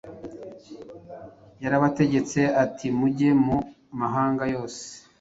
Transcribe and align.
Yarabategetse 1.63 2.41
ati, 2.63 2.87
“Mujye 2.97 3.29
mu 3.45 3.57
mahanga 3.99 4.43
yose. 4.53 4.81